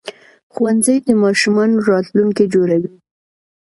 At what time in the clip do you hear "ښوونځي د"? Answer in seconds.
0.53-1.09